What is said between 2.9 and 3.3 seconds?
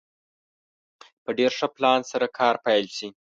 شي.